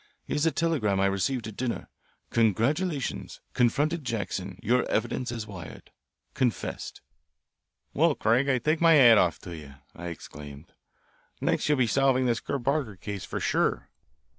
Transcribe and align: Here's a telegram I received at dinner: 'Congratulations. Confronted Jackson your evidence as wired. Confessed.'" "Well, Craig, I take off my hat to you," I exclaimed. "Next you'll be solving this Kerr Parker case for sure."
Here's 0.25 0.47
a 0.47 0.51
telegram 0.51 0.99
I 0.99 1.05
received 1.05 1.45
at 1.45 1.55
dinner: 1.55 1.87
'Congratulations. 2.31 3.39
Confronted 3.53 4.03
Jackson 4.03 4.57
your 4.63 4.83
evidence 4.89 5.31
as 5.31 5.45
wired. 5.45 5.91
Confessed.'" 6.33 7.01
"Well, 7.93 8.15
Craig, 8.15 8.49
I 8.49 8.57
take 8.57 8.79
off 8.79 8.81
my 8.81 8.93
hat 8.93 9.33
to 9.43 9.55
you," 9.55 9.75
I 9.95 10.07
exclaimed. 10.07 10.73
"Next 11.39 11.69
you'll 11.69 11.77
be 11.77 11.85
solving 11.85 12.25
this 12.25 12.39
Kerr 12.39 12.57
Parker 12.57 12.95
case 12.95 13.25
for 13.25 13.39
sure." 13.39 13.91